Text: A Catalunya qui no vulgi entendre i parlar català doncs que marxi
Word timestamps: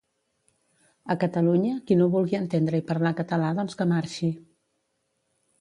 A 1.13 1.15
Catalunya 1.23 1.75
qui 1.91 1.99
no 2.01 2.09
vulgi 2.15 2.39
entendre 2.39 2.81
i 2.83 2.87
parlar 2.89 3.13
català 3.21 3.55
doncs 3.61 3.81
que 3.83 3.91
marxi 3.95 4.35